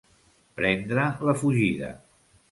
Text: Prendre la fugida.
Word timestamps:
Prendre 0.61 1.03
la 1.29 1.35
fugida. 1.41 1.91